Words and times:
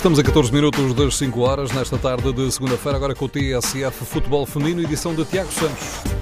Estamos 0.00 0.18
a 0.18 0.22
14 0.22 0.50
minutos 0.50 0.94
das 0.94 1.14
5 1.18 1.40
horas, 1.40 1.72
nesta 1.72 1.98
tarde 1.98 2.32
de 2.32 2.50
segunda-feira, 2.50 2.96
agora 2.96 3.14
com 3.14 3.26
o 3.26 3.28
TSF 3.28 4.06
Futebol 4.06 4.46
Feminino, 4.46 4.80
edição 4.80 5.14
de 5.14 5.26
Tiago 5.26 5.52
Santos. 5.52 6.19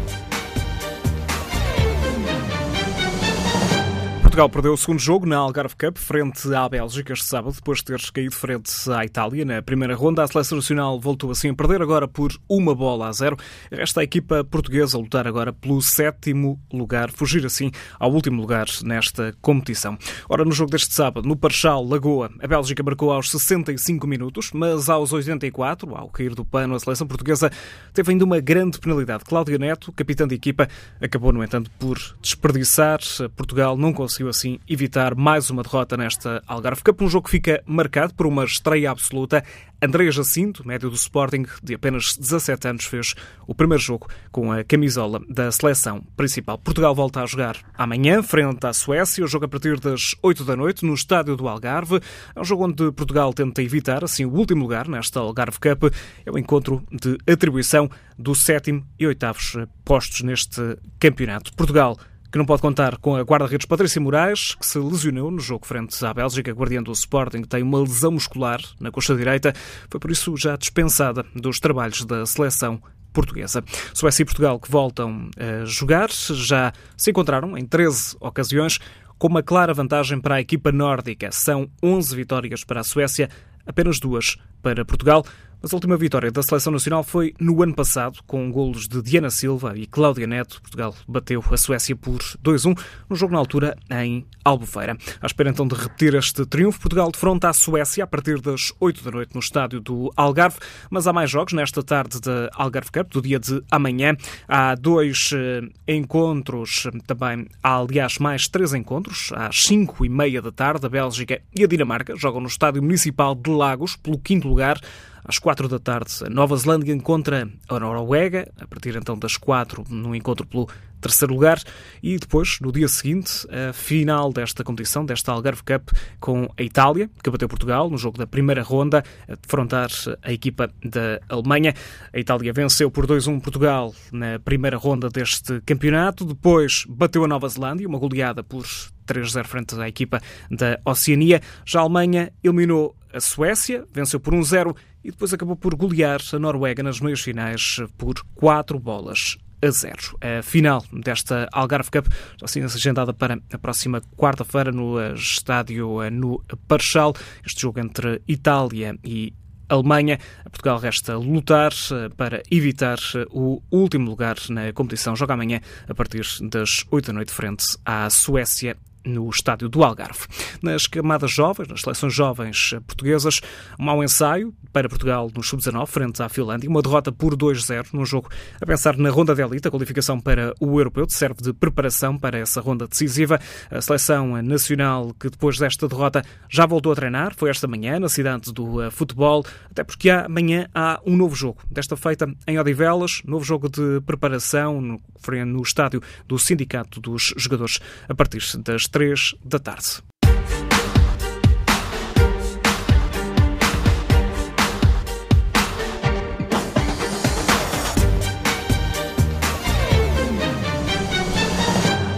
Portugal 4.39 4.51
perdeu 4.51 4.73
o 4.73 4.77
segundo 4.77 5.01
jogo 5.01 5.27
na 5.27 5.37
Algarve 5.37 5.75
Cup 5.75 5.99
frente 5.99 6.55
à 6.55 6.69
Bélgica 6.69 7.13
este 7.13 7.25
sábado, 7.25 7.57
depois 7.57 7.79
de 7.79 7.87
ter 7.87 8.01
caído 8.13 8.33
frente 8.33 8.71
à 8.89 9.05
Itália 9.05 9.45
na 9.45 9.61
primeira 9.61 9.97
ronda. 9.97 10.23
A 10.23 10.29
seleção 10.29 10.55
nacional 10.55 11.01
voltou 11.01 11.33
assim 11.33 11.51
a 11.51 11.55
perder 11.55 11.83
agora 11.83 12.07
por 12.07 12.31
uma 12.49 12.73
bola 12.73 13.09
a 13.09 13.13
zero. 13.13 13.37
Resta 13.69 14.01
a 14.01 14.05
equipa 14.05 14.45
portuguesa 14.45 14.97
a 14.97 15.01
lutar 15.01 15.27
agora 15.27 15.53
pelo 15.53 15.83
sétimo 15.83 16.61
lugar, 16.73 17.11
fugir 17.11 17.45
assim 17.45 17.73
ao 17.99 18.13
último 18.13 18.41
lugar 18.41 18.69
nesta 18.85 19.35
competição. 19.43 19.99
Ora, 20.29 20.45
no 20.45 20.53
jogo 20.53 20.71
deste 20.71 20.95
sábado, 20.95 21.27
no 21.27 21.35
Parchal 21.35 21.85
Lagoa, 21.85 22.31
a 22.41 22.47
Bélgica 22.47 22.81
marcou 22.81 23.11
aos 23.11 23.33
65 23.33 24.07
minutos, 24.07 24.53
mas 24.55 24.89
aos 24.89 25.13
84, 25.13 25.97
ao 25.97 26.11
cair 26.11 26.37
do 26.37 26.45
pano, 26.45 26.77
a 26.77 26.79
seleção 26.79 27.09
portuguesa 27.09 27.51
teve 27.93 28.13
ainda 28.13 28.25
uma 28.25 28.39
grande 28.39 28.79
penalidade. 28.79 29.25
Cláudia 29.25 29.59
Neto, 29.59 29.91
capitã 29.91 30.29
de 30.29 30.37
equipa, 30.37 30.69
acabou, 31.01 31.33
no 31.33 31.43
entanto, 31.43 31.73
por 31.77 31.99
desperdiçar. 32.23 33.01
Portugal 33.35 33.77
não 33.77 33.93
conseguiu 33.93 34.28
assim 34.31 34.59
evitar 34.69 35.15
mais 35.15 35.51
uma 35.51 35.63
derrota 35.63 35.97
nesta 35.97 36.43
Algarve 36.47 36.83
Cup. 36.83 37.01
Um 37.03 37.09
jogo 37.09 37.25
que 37.25 37.31
fica 37.31 37.63
marcado 37.67 38.15
por 38.15 38.27
uma 38.27 38.45
estreia 38.45 38.91
absoluta. 38.91 39.43
André 39.81 40.11
Jacinto, 40.11 40.67
médio 40.67 40.91
do 40.91 40.97
Sporting, 40.97 41.47
de 41.63 41.75
apenas 41.75 42.17
17 42.17 42.69
anos, 42.69 42.85
fez 42.85 43.15
o 43.47 43.55
primeiro 43.55 43.83
jogo 43.83 44.09
com 44.33 44.51
a 44.51 44.65
camisola 44.65 45.21
da 45.29 45.53
seleção 45.53 46.03
principal. 46.17 46.59
Portugal 46.59 46.95
volta 46.95 47.23
a 47.23 47.27
jogar 47.27 47.57
amanhã, 47.77 48.23
frente 48.23 48.67
à 48.67 48.73
Suécia. 48.73 49.25
O 49.25 49.29
jogo 49.29 49.45
a 49.45 49.49
partir 49.49 49.79
das 49.79 50.17
8 50.21 50.45
da 50.45 50.57
noite, 50.57 50.85
no 50.85 50.95
estádio 50.95 51.37
do 51.37 51.47
Algarve. 51.47 52.01
É 52.35 52.41
um 52.41 52.45
jogo 52.45 52.65
onde 52.65 52.91
Portugal 52.91 53.33
tenta 53.33 53.63
evitar, 53.63 54.03
assim, 54.03 54.25
o 54.25 54.35
último 54.35 54.63
lugar 54.63 54.89
nesta 54.89 55.21
Algarve 55.21 55.59
Cup. 55.61 55.95
É 56.27 56.31
o 56.31 56.37
encontro 56.37 56.83
de 56.91 57.17
atribuição 57.33 57.89
do 58.19 58.35
sétimo 58.35 58.85
e 58.99 59.07
oitavos 59.07 59.57
postos 59.85 60.23
neste 60.23 60.77
campeonato. 60.99 61.53
Portugal 61.55 61.97
que 62.31 62.39
não 62.39 62.45
pode 62.45 62.63
contar 62.63 62.99
com 62.99 63.17
a 63.17 63.23
guarda-redes 63.23 63.67
Patrícia 63.67 64.01
Moraes, 64.01 64.55
que 64.55 64.67
se 64.67 64.79
lesionou 64.79 65.31
no 65.31 65.41
jogo 65.41 65.67
frente 65.67 66.05
à 66.05 66.13
Bélgica. 66.13 66.53
Guardiã 66.53 66.83
do 66.83 66.93
Sporting 66.93 67.43
tem 67.43 67.63
uma 67.63 67.81
lesão 67.81 68.13
muscular 68.13 68.61
na 68.79 68.91
coxa 68.91 69.17
direita, 69.17 69.55
foi 69.91 69.99
por 69.99 70.11
isso 70.11 70.37
já 70.37 70.57
dispensada 70.57 71.25
dos 71.35 71.59
trabalhos 71.59 72.05
da 72.05 72.27
seleção 72.27 72.81
portuguesa. 73.13 73.65
Suécia 73.95 74.23
e 74.23 74.27
Portugal 74.27 74.61
que 74.61 74.71
voltam 74.71 75.31
a 75.37 75.65
jogar 75.65 76.11
já 76.11 76.73
se 76.97 77.11
encontraram 77.11 77.57
em 77.57 77.65
13 77.65 78.17
ocasiões 78.21 78.79
com 79.19 79.27
uma 79.27 79.43
clara 79.43 79.75
vantagem 79.75 80.21
para 80.21 80.37
a 80.37 80.41
equipa 80.41 80.71
nórdica. 80.71 81.33
São 81.33 81.69
11 81.83 82.15
vitórias 82.15 82.63
para 82.63 82.81
a 82.81 82.85
Suécia, 82.85 83.29
apenas 83.67 83.99
duas 83.99 84.37
para 84.63 84.85
Portugal. 84.85 85.25
Mas 85.61 85.73
a 85.73 85.77
última 85.77 85.97
vitória 85.97 86.31
da 86.31 86.41
seleção 86.41 86.73
nacional 86.73 87.03
foi 87.03 87.35
no 87.41 87.61
ano 87.65 87.75
passado, 87.75 88.21
com 88.29 88.49
golos 88.51 88.87
de 88.87 89.03
Diana 89.03 89.29
Silva 89.29 89.77
e 89.77 89.87
Cláudia 89.87 90.25
Neto. 90.25 90.61
Portugal 90.63 90.95
bateu 91.07 91.43
a 91.51 91.57
Suécia 91.57 91.97
por 91.97 92.21
2-1, 92.45 92.79
no 93.11 93.17
jogo 93.17 93.33
na 93.33 93.41
altura 93.41 93.77
em 93.91 94.25
Albufeira. 94.45 94.97
À 95.21 95.27
espera 95.27 95.51
então 95.51 95.67
de 95.67 95.75
repetir 95.75 96.15
este 96.15 96.47
triunfo, 96.47 96.81
Portugal 96.81 97.11
defronta 97.11 97.49
a 97.49 97.53
Suécia 97.53 98.05
a 98.05 98.07
partir 98.07 98.41
das 98.41 98.73
8 98.79 99.03
da 99.03 99.11
noite 99.11 99.35
no 99.35 99.41
estádio 99.41 99.81
do 99.81 100.13
Algarve. 100.17 100.59
Mas 100.91 101.09
há 101.09 101.13
mais 101.13 101.29
jogos 101.29 101.53
nesta 101.53 101.83
tarde 101.83 102.21
da 102.21 102.49
Algarve 102.55 102.93
Cup, 102.93 103.11
do 103.11 103.21
dia 103.21 103.41
de 103.41 103.61
amanhã. 103.69 104.17
Há 104.47 104.77
dois 104.77 105.31
eh, 105.35 105.63
encontros, 105.93 106.87
também 107.05 107.49
há 107.61 107.79
aliás 107.79 108.19
mais 108.19 108.47
três 108.47 108.73
encontros, 108.75 109.33
às 109.35 109.65
5 109.65 110.05
e 110.05 110.09
meia 110.09 110.41
da 110.41 110.53
tarde. 110.53 110.87
A 110.87 110.89
Bélgica 110.89 111.43
e 111.53 111.65
a 111.65 111.67
Dinamarca 111.67 112.15
jogam 112.17 112.41
no 112.41 112.47
estádio 112.47 112.81
municipal 112.81 113.35
de 113.35 113.51
Lagos 113.51 113.97
pelo 113.97 114.21
quinto 114.21 114.48
lugar. 114.49 114.81
Às 115.25 115.39
quatro 115.39 115.69
da 115.69 115.79
tarde, 115.79 116.11
a 116.25 116.31
Nova 116.31 116.57
Zelândia 116.57 116.93
encontra 116.93 117.47
a 117.69 117.79
Noruega, 117.79 118.51
a 118.59 118.67
partir 118.67 118.97
então 118.97 119.19
das 119.19 119.37
quatro, 119.37 119.85
no 119.91 120.15
encontro 120.15 120.47
pelo 120.47 120.67
terceiro 121.01 121.35
lugar. 121.35 121.61
E 122.03 122.17
depois, 122.19 122.59
no 122.61 122.73
dia 122.73 122.89
seguinte, 122.89 123.47
a 123.51 123.73
final 123.75 124.33
desta 124.33 124.65
competição, 124.65 125.05
desta 125.05 125.33
Algarve 125.33 125.63
Cup, 125.63 125.91
com 126.19 126.49
a 126.57 126.63
Itália, 126.63 127.11
que 127.23 127.31
bateu 127.31 127.47
Portugal 127.49 127.91
no 127.91 127.99
jogo 127.99 128.17
da 128.17 128.27
primeira 128.27 128.63
ronda, 128.63 129.05
a 129.29 129.35
defrontar 129.35 129.91
a 130.23 130.33
equipa 130.33 130.71
da 130.83 131.21
Alemanha. 131.29 131.75
A 132.13 132.19
Itália 132.19 132.53
venceu 132.53 132.91
por 132.91 133.07
2-1 133.07 133.41
Portugal 133.41 133.95
na 134.11 134.39
primeira 134.39 134.77
ronda 134.77 135.09
deste 135.09 135.61
campeonato. 135.67 136.25
Depois 136.25 136.85
bateu 136.89 137.25
a 137.25 137.29
Nova 137.29 137.49
Zelândia, 137.49 137.87
uma 137.87 137.99
goleada 137.99 138.43
por 138.43 138.65
3-0 139.07 139.45
frente 139.45 139.75
à 139.81 139.89
equipa 139.89 140.21
da 140.51 140.79
Oceania. 140.85 141.41
Já 141.65 141.81
a 141.81 141.83
Alemanha 141.83 142.33
eliminou 142.43 142.95
a 143.13 143.21
Suécia, 143.21 143.85
venceu 143.93 144.21
por 144.21 144.35
1-0 144.35 144.75
e 145.03 145.11
depois 145.11 145.33
acabou 145.33 145.57
por 145.57 145.75
golear 145.75 146.21
a 146.33 146.39
Noruega 146.39 146.83
nas 146.83 147.01
meias 147.01 147.21
finais 147.21 147.81
por 147.97 148.15
4 148.35 148.79
bolas 148.79 149.39
a 149.63 149.71
0. 149.71 150.19
A 150.21 150.43
final 150.43 150.85
desta 150.93 151.49
Algarve 151.53 151.91
Cup 151.91 152.07
já 152.39 152.45
assim 152.45 152.63
agendada 152.63 153.13
para 153.13 153.39
a 153.53 153.59
próxima 153.59 154.01
quarta-feira 154.17 154.71
no 154.71 155.01
estádio 155.15 155.99
no 156.11 156.43
Parchal. 156.67 157.15
Este 157.45 157.63
jogo 157.63 157.81
entre 157.81 158.23
Itália 158.29 158.97
e 159.05 159.33
Alemanha. 159.69 160.19
A 160.45 160.51
Portugal 160.51 160.79
resta 160.79 161.17
lutar 161.17 161.73
para 162.17 162.43
evitar 162.51 162.99
o 163.31 163.63
último 163.71 164.09
lugar 164.09 164.37
na 164.49 164.73
competição. 164.73 165.15
Joga 165.15 165.35
amanhã 165.35 165.61
a 165.87 165.95
partir 165.95 166.25
das 166.51 166.85
8 166.91 167.09
da 167.09 167.13
noite 167.13 167.33
frente 167.33 167.67
à 167.85 168.09
Suécia 168.09 168.77
no 169.09 169.29
estádio 169.31 169.69
do 169.69 169.83
Algarve. 169.83 170.27
Nas 170.63 170.87
camadas 170.87 171.31
jovens, 171.31 171.69
nas 171.69 171.81
seleções 171.81 172.15
jovens 172.15 172.75
portuguesas, 172.87 173.41
um 173.79 173.85
mau 173.85 174.05
ensaio 174.05 174.55
para 174.73 174.89
Portugal 174.89 175.31
no 175.35 175.43
sub-19 175.43 175.87
frente 175.87 176.23
à 176.23 176.29
Finlândia, 176.29 176.69
uma 176.69 176.83
derrota 176.83 177.11
por 177.11 177.37
2-0 177.37 177.89
num 177.93 178.05
jogo 178.05 178.29
a 178.61 178.67
pensar 178.67 178.97
na 178.97 179.11
ronda 179.11 179.35
de 179.35 179.43
elite, 179.43 179.67
a 179.67 179.71
qualificação 179.71 180.21
para 180.21 180.55
o 180.61 180.79
europeu, 180.79 181.07
que 181.07 181.13
serve 181.13 181.43
de 181.43 181.53
preparação 181.53 182.19
para 182.19 182.39
essa 182.39 182.61
ronda 182.61 182.87
decisiva. 182.87 183.41
A 183.71 183.81
seleção 183.81 184.41
nacional 184.43 185.15
que 185.19 185.31
depois 185.31 185.59
desta 185.59 185.89
derrota 185.89 186.23
já 186.49 186.67
voltou 186.67 186.93
a 186.93 186.95
treinar, 186.95 187.35
foi 187.35 187.51
esta 187.51 187.67
manhã 187.67 187.99
na 187.99 188.09
cidade 188.09 188.53
do 188.53 188.83
eh, 188.83 188.91
futebol, 188.91 189.45
até 189.71 189.83
porque 189.83 190.11
amanhã 190.11 190.69
há 190.75 191.01
um 191.07 191.17
novo 191.17 191.35
jogo, 191.35 191.63
desta 191.71 191.97
feita 191.97 192.29
em 192.47 192.59
Odivelas, 192.59 193.23
novo 193.25 193.45
jogo 193.45 193.69
de 193.69 194.01
preparação 194.05 194.81
no, 194.81 195.01
no 195.47 195.63
estádio 195.63 196.03
do 196.27 196.39
Sindicato 196.39 197.01
dos 197.01 197.35
Jogadores, 197.37 197.81
a 198.09 198.15
partir 198.15 198.43
das 198.59 198.87
três 198.99 199.33
da 199.45 199.61
tarde. 199.61 200.03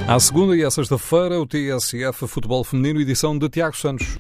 À 0.08 0.18
segunda 0.18 0.56
e 0.56 0.64
à 0.64 0.70
sexta-feira, 0.70 1.38
o 1.38 1.46
TSF 1.46 2.26
Futebol 2.26 2.64
Feminino, 2.64 2.98
edição 2.98 3.36
de 3.36 3.46
Tiago 3.50 3.76
Santos. 3.76 4.18